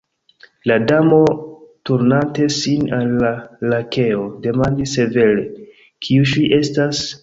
[0.69, 1.19] La Damo,
[1.89, 3.31] turnante sin al la
[3.73, 5.49] Lakeo, demandis severe:
[6.07, 7.09] "Kiu ŝi estas?"